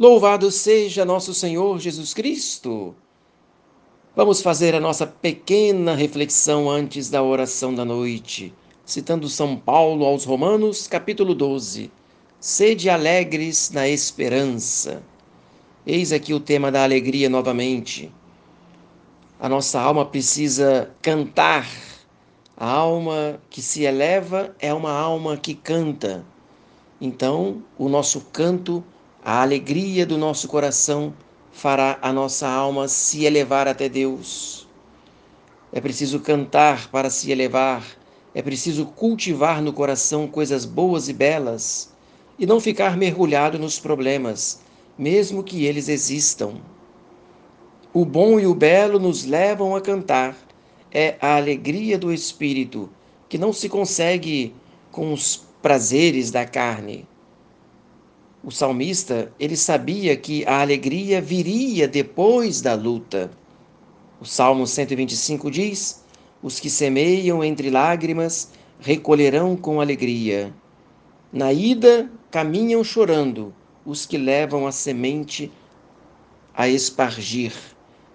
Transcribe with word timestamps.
Louvado 0.00 0.50
seja 0.50 1.04
nosso 1.04 1.34
Senhor 1.34 1.78
Jesus 1.78 2.14
Cristo! 2.14 2.94
Vamos 4.16 4.40
fazer 4.40 4.74
a 4.74 4.80
nossa 4.80 5.06
pequena 5.06 5.94
reflexão 5.94 6.70
antes 6.70 7.10
da 7.10 7.22
oração 7.22 7.74
da 7.74 7.84
noite, 7.84 8.50
citando 8.82 9.28
São 9.28 9.58
Paulo 9.58 10.06
aos 10.06 10.24
Romanos, 10.24 10.86
capítulo 10.86 11.34
12. 11.34 11.92
Sede 12.40 12.88
alegres 12.88 13.72
na 13.72 13.86
esperança. 13.88 15.02
Eis 15.86 16.14
aqui 16.14 16.32
o 16.32 16.40
tema 16.40 16.72
da 16.72 16.82
alegria 16.82 17.28
novamente. 17.28 18.10
A 19.38 19.50
nossa 19.50 19.78
alma 19.78 20.06
precisa 20.06 20.90
cantar. 21.02 21.68
A 22.56 22.70
alma 22.70 23.38
que 23.50 23.60
se 23.60 23.82
eleva 23.82 24.56
é 24.58 24.72
uma 24.72 24.92
alma 24.92 25.36
que 25.36 25.52
canta. 25.52 26.24
Então, 26.98 27.62
o 27.76 27.86
nosso 27.86 28.22
canto 28.32 28.82
a 29.22 29.42
alegria 29.42 30.06
do 30.06 30.16
nosso 30.16 30.48
coração 30.48 31.12
fará 31.52 31.98
a 32.00 32.12
nossa 32.12 32.48
alma 32.48 32.88
se 32.88 33.24
elevar 33.26 33.68
até 33.68 33.88
Deus. 33.88 34.66
É 35.72 35.80
preciso 35.80 36.20
cantar 36.20 36.88
para 36.88 37.10
se 37.10 37.30
elevar, 37.30 37.84
é 38.34 38.40
preciso 38.40 38.86
cultivar 38.86 39.60
no 39.60 39.72
coração 39.72 40.26
coisas 40.26 40.64
boas 40.64 41.08
e 41.08 41.12
belas 41.12 41.92
e 42.38 42.46
não 42.46 42.58
ficar 42.58 42.96
mergulhado 42.96 43.58
nos 43.58 43.78
problemas, 43.78 44.60
mesmo 44.96 45.44
que 45.44 45.66
eles 45.66 45.88
existam. 45.88 46.54
O 47.92 48.06
bom 48.06 48.40
e 48.40 48.46
o 48.46 48.54
belo 48.54 48.98
nos 48.98 49.26
levam 49.26 49.76
a 49.76 49.80
cantar. 49.80 50.36
É 50.92 51.16
a 51.20 51.36
alegria 51.36 51.98
do 51.98 52.12
espírito 52.12 52.88
que 53.28 53.36
não 53.36 53.52
se 53.52 53.68
consegue 53.68 54.54
com 54.90 55.12
os 55.12 55.44
prazeres 55.60 56.30
da 56.30 56.44
carne. 56.46 57.06
O 58.42 58.50
salmista, 58.50 59.30
ele 59.38 59.54
sabia 59.54 60.16
que 60.16 60.46
a 60.46 60.62
alegria 60.62 61.20
viria 61.20 61.86
depois 61.86 62.62
da 62.62 62.74
luta. 62.74 63.30
O 64.18 64.24
Salmo 64.24 64.66
125 64.66 65.50
diz: 65.50 66.02
Os 66.42 66.58
que 66.58 66.70
semeiam 66.70 67.44
entre 67.44 67.68
lágrimas 67.68 68.50
recolherão 68.78 69.54
com 69.56 69.78
alegria. 69.78 70.54
Na 71.30 71.52
ida 71.52 72.10
caminham 72.30 72.82
chorando 72.82 73.54
os 73.84 74.06
que 74.06 74.16
levam 74.16 74.66
a 74.66 74.72
semente 74.72 75.52
a 76.54 76.66
espargir. 76.66 77.52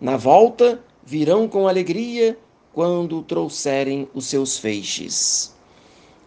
Na 0.00 0.16
volta 0.16 0.82
virão 1.04 1.46
com 1.46 1.68
alegria 1.68 2.36
quando 2.72 3.22
trouxerem 3.22 4.08
os 4.12 4.26
seus 4.26 4.58
feixes. 4.58 5.54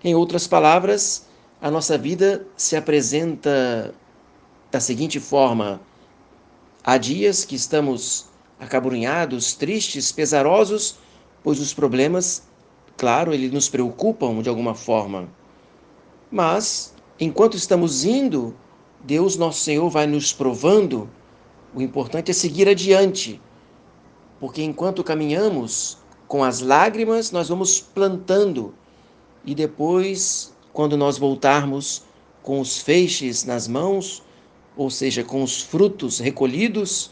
Em 0.02 0.16
outras 0.16 0.48
palavras, 0.48 1.28
a 1.62 1.70
nossa 1.70 1.98
vida 1.98 2.46
se 2.58 2.76
apresenta 2.76 3.94
da 4.72 4.80
seguinte 4.80 5.20
forma: 5.20 5.80
há 6.84 6.98
dias 6.98 7.46
que 7.46 7.56
estamos 7.56 8.26
acabrunhados, 8.60 9.54
tristes, 9.54 10.12
pesarosos, 10.12 10.98
pois 11.44 11.60
os 11.60 11.74
problemas, 11.74 12.44
claro, 12.98 13.34
eles 13.34 13.52
nos 13.52 13.70
preocupam 13.70 14.42
de 14.42 14.50
alguma 14.50 14.74
forma. 14.74 15.30
Mas, 16.32 16.94
enquanto 17.20 17.58
estamos 17.58 18.06
indo, 18.06 18.56
Deus, 19.04 19.36
nosso 19.36 19.60
Senhor, 19.60 19.90
vai 19.90 20.08
nos 20.08 20.34
provando. 20.34 21.10
O 21.74 21.82
importante 21.82 22.32
é 22.32 22.34
seguir 22.34 22.68
adiante, 22.68 23.42
porque 24.40 24.62
enquanto 24.64 25.04
caminhamos 25.04 25.98
com 26.28 26.44
as 26.44 26.60
lágrimas, 26.60 27.32
nós 27.32 27.50
vamos 27.50 27.80
plantando 27.80 28.74
e 29.46 29.56
depois 29.56 30.54
quando 30.74 30.98
nós 30.98 31.18
voltarmos 31.18 32.04
com 32.42 32.60
os 32.60 32.80
feixes 32.80 33.44
nas 33.44 33.68
mãos, 33.68 34.24
ou 34.76 34.90
seja, 34.90 35.24
com 35.24 35.44
os 35.44 35.62
frutos 35.62 36.20
recolhidos, 36.20 37.12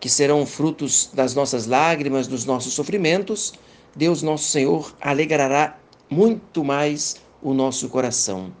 que 0.00 0.08
serão 0.08 0.46
frutos 0.46 1.10
das 1.12 1.34
nossas 1.34 1.66
lágrimas, 1.66 2.26
dos 2.26 2.44
nossos 2.44 2.72
sofrimentos, 2.72 3.52
Deus 3.94 4.22
nosso 4.22 4.44
Senhor 4.48 4.94
alegrará 5.00 5.78
muito 6.10 6.62
mais 6.62 7.16
o 7.42 7.52
nosso 7.52 7.88
coração. 7.88 8.52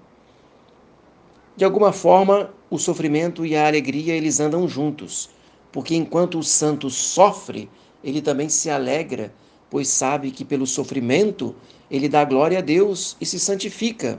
De 1.56 1.64
alguma 1.64 1.92
forma, 1.92 2.50
o 2.70 2.78
sofrimento 2.78 3.44
e 3.44 3.56
a 3.56 3.66
alegria 3.66 4.14
eles 4.14 4.40
andam 4.40 4.68
juntos, 4.68 5.30
porque 5.72 5.94
enquanto 5.94 6.38
o 6.38 6.42
santo 6.42 6.88
sofre, 6.88 7.68
ele 8.02 8.22
também 8.22 8.48
se 8.48 8.70
alegra 8.70 9.32
pois 9.70 9.88
sabe 9.88 10.30
que 10.30 10.44
pelo 10.44 10.66
sofrimento 10.66 11.54
ele 11.90 12.08
dá 12.08 12.24
glória 12.24 12.58
a 12.58 12.62
Deus 12.62 13.16
e 13.20 13.26
se 13.26 13.38
santifica. 13.38 14.18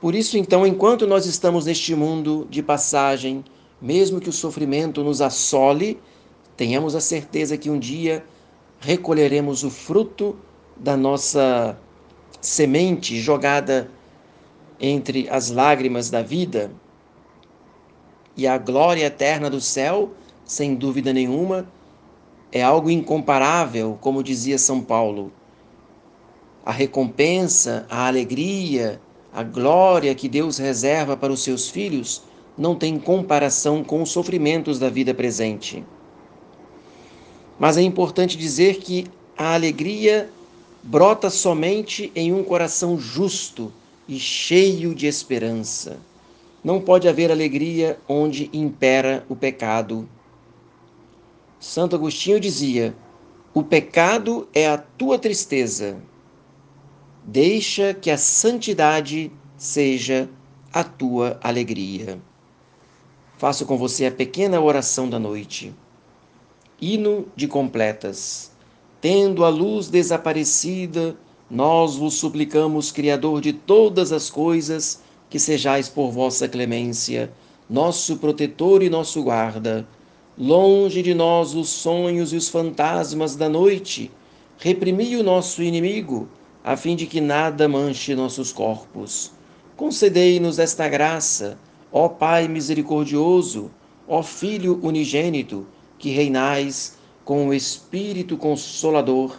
Por 0.00 0.14
isso, 0.14 0.36
então, 0.36 0.66
enquanto 0.66 1.06
nós 1.06 1.24
estamos 1.24 1.64
neste 1.64 1.94
mundo 1.94 2.46
de 2.50 2.62
passagem, 2.62 3.42
mesmo 3.80 4.20
que 4.20 4.28
o 4.28 4.32
sofrimento 4.32 5.02
nos 5.02 5.22
assole, 5.22 5.98
tenhamos 6.56 6.94
a 6.94 7.00
certeza 7.00 7.56
que 7.56 7.70
um 7.70 7.78
dia 7.78 8.24
recolheremos 8.80 9.64
o 9.64 9.70
fruto 9.70 10.36
da 10.76 10.96
nossa 10.96 11.78
semente 12.40 13.18
jogada 13.18 13.90
entre 14.78 15.28
as 15.30 15.50
lágrimas 15.50 16.10
da 16.10 16.22
vida 16.22 16.70
e 18.36 18.46
a 18.46 18.58
glória 18.58 19.06
eterna 19.06 19.48
do 19.48 19.60
céu, 19.60 20.12
sem 20.44 20.74
dúvida 20.74 21.12
nenhuma, 21.12 21.66
é 22.54 22.62
algo 22.62 22.88
incomparável, 22.88 23.98
como 24.00 24.22
dizia 24.22 24.56
São 24.56 24.80
Paulo. 24.80 25.32
A 26.64 26.70
recompensa, 26.70 27.84
a 27.90 28.06
alegria, 28.06 29.00
a 29.32 29.42
glória 29.42 30.14
que 30.14 30.28
Deus 30.28 30.56
reserva 30.58 31.16
para 31.16 31.32
os 31.32 31.42
seus 31.42 31.68
filhos 31.68 32.22
não 32.56 32.76
tem 32.76 32.96
comparação 32.96 33.82
com 33.82 34.00
os 34.00 34.10
sofrimentos 34.10 34.78
da 34.78 34.88
vida 34.88 35.12
presente. 35.12 35.84
Mas 37.58 37.76
é 37.76 37.82
importante 37.82 38.38
dizer 38.38 38.76
que 38.76 39.08
a 39.36 39.54
alegria 39.54 40.30
brota 40.80 41.30
somente 41.30 42.12
em 42.14 42.32
um 42.32 42.44
coração 42.44 42.96
justo 42.96 43.72
e 44.08 44.16
cheio 44.16 44.94
de 44.94 45.08
esperança. 45.08 45.98
Não 46.62 46.80
pode 46.80 47.08
haver 47.08 47.32
alegria 47.32 47.98
onde 48.08 48.48
impera 48.52 49.26
o 49.28 49.34
pecado. 49.34 50.08
Santo 51.64 51.96
Agostinho 51.96 52.38
dizia: 52.38 52.94
O 53.54 53.62
pecado 53.62 54.46
é 54.52 54.68
a 54.68 54.76
tua 54.76 55.18
tristeza. 55.18 55.96
Deixa 57.24 57.94
que 57.94 58.10
a 58.10 58.18
santidade 58.18 59.32
seja 59.56 60.28
a 60.70 60.84
tua 60.84 61.40
alegria. 61.42 62.20
Faço 63.38 63.64
com 63.64 63.78
você 63.78 64.04
a 64.04 64.12
pequena 64.12 64.60
oração 64.60 65.08
da 65.08 65.18
noite. 65.18 65.74
Hino 66.78 67.28
de 67.34 67.48
completas. 67.48 68.52
Tendo 69.00 69.42
a 69.42 69.48
luz 69.48 69.88
desaparecida, 69.88 71.16
nós 71.50 71.96
vos 71.96 72.12
suplicamos, 72.12 72.92
Criador 72.92 73.40
de 73.40 73.54
todas 73.54 74.12
as 74.12 74.28
coisas, 74.28 75.00
que 75.30 75.38
sejais 75.38 75.88
por 75.88 76.10
vossa 76.10 76.46
clemência, 76.46 77.32
nosso 77.70 78.18
protetor 78.18 78.82
e 78.82 78.90
nosso 78.90 79.22
guarda 79.22 79.88
Longe 80.36 81.00
de 81.00 81.14
nós 81.14 81.54
os 81.54 81.68
sonhos 81.68 82.32
e 82.32 82.36
os 82.36 82.48
fantasmas 82.48 83.36
da 83.36 83.48
noite, 83.48 84.10
reprimi 84.58 85.14
o 85.16 85.22
nosso 85.22 85.62
inimigo, 85.62 86.28
a 86.64 86.76
fim 86.76 86.96
de 86.96 87.06
que 87.06 87.20
nada 87.20 87.68
manche 87.68 88.16
nossos 88.16 88.52
corpos. 88.52 89.30
Concedei-nos 89.76 90.58
esta 90.58 90.88
graça, 90.88 91.56
ó 91.92 92.08
Pai 92.08 92.48
misericordioso, 92.48 93.70
ó 94.08 94.24
Filho 94.24 94.80
unigênito, 94.82 95.68
que 95.98 96.10
reinais 96.10 96.98
com 97.24 97.46
o 97.46 97.54
Espírito 97.54 98.36
Consolador 98.36 99.38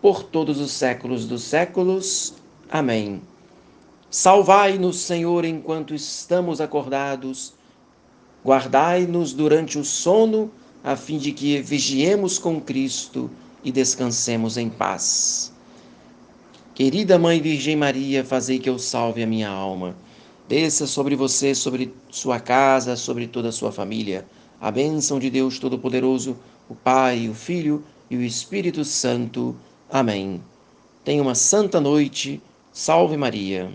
por 0.00 0.22
todos 0.22 0.58
os 0.58 0.72
séculos 0.72 1.26
dos 1.26 1.42
séculos. 1.42 2.32
Amém. 2.70 3.20
Salvai-nos, 4.10 5.00
Senhor, 5.00 5.44
enquanto 5.44 5.94
estamos 5.94 6.62
acordados 6.62 7.57
Guardai-nos 8.44 9.32
durante 9.32 9.78
o 9.78 9.84
sono, 9.84 10.50
a 10.82 10.96
fim 10.96 11.18
de 11.18 11.32
que 11.32 11.60
vigiemos 11.60 12.38
com 12.38 12.60
Cristo 12.60 13.30
e 13.64 13.72
descansemos 13.72 14.56
em 14.56 14.68
paz. 14.68 15.52
Querida 16.74 17.18
Mãe 17.18 17.40
Virgem 17.40 17.76
Maria, 17.76 18.24
fazei 18.24 18.58
que 18.58 18.70
eu 18.70 18.78
salve 18.78 19.22
a 19.22 19.26
minha 19.26 19.48
alma. 19.48 19.96
Desça 20.48 20.86
sobre 20.86 21.16
você, 21.16 21.54
sobre 21.54 21.92
sua 22.08 22.38
casa, 22.38 22.96
sobre 22.96 23.26
toda 23.26 23.48
a 23.48 23.52
sua 23.52 23.72
família. 23.72 24.24
A 24.60 24.70
bênção 24.70 25.18
de 25.18 25.28
Deus 25.28 25.58
Todo-Poderoso, 25.58 26.36
o 26.68 26.74
Pai, 26.74 27.28
o 27.28 27.34
Filho 27.34 27.84
e 28.08 28.16
o 28.16 28.22
Espírito 28.22 28.84
Santo. 28.84 29.56
Amém. 29.90 30.40
Tenha 31.04 31.22
uma 31.22 31.34
santa 31.34 31.80
noite. 31.80 32.40
Salve 32.72 33.16
Maria. 33.16 33.70